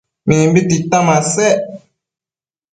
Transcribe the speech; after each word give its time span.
Mimbi 0.27 0.61
tita 0.69 0.99
masec 1.07 1.59